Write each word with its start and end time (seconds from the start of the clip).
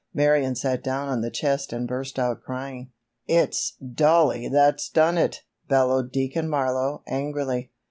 Marion 0.15 0.55
sat 0.55 0.83
down 0.83 1.09
on 1.09 1.21
the 1.21 1.29
chest 1.29 1.71
and 1.71 1.87
burst 1.87 2.17
out 2.17 2.41
crying. 2.41 2.89
"It's 3.27 3.73
Dollie 3.75 4.47
that's 4.47 4.89
done 4.89 5.15
it!" 5.15 5.43
bellowed 5.67 6.11
Deacon 6.11 6.49
Marlowe 6.49 7.03
angrily. 7.05 7.69